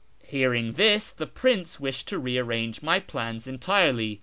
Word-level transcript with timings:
Hearing 0.23 0.73
this, 0.73 1.11
the 1.11 1.27
prince 1.27 1.79
wished 1.79 2.07
to 2.07 2.17
rearrange 2.17 2.81
my 2.81 2.99
plans 2.99 3.47
entirely. 3.47 4.19